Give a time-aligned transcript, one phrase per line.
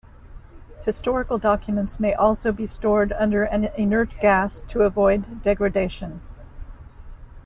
[0.83, 6.21] Historical documents may also be stored under an inert gas to avoid degradation.